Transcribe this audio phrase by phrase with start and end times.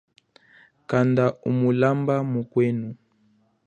[0.89, 2.89] Kanda umulamba mukwenu.